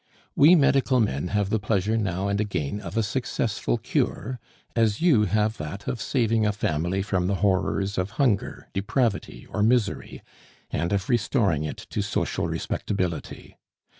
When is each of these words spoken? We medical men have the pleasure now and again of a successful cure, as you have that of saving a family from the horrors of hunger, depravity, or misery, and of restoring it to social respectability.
We 0.35 0.55
medical 0.55 0.99
men 0.99 1.27
have 1.27 1.51
the 1.51 1.59
pleasure 1.59 1.95
now 1.95 2.27
and 2.27 2.41
again 2.41 2.79
of 2.81 2.97
a 2.97 3.03
successful 3.03 3.77
cure, 3.77 4.39
as 4.75 4.99
you 4.99 5.25
have 5.25 5.57
that 5.57 5.87
of 5.87 6.01
saving 6.01 6.43
a 6.43 6.51
family 6.51 7.03
from 7.03 7.27
the 7.27 7.35
horrors 7.45 7.99
of 7.99 8.09
hunger, 8.17 8.67
depravity, 8.73 9.45
or 9.47 9.61
misery, 9.61 10.23
and 10.71 10.91
of 10.91 11.07
restoring 11.07 11.65
it 11.65 11.77
to 11.91 12.01
social 12.01 12.47
respectability. 12.47 13.57